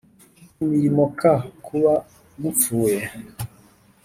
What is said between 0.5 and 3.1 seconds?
Imirimo k kuba gupfuye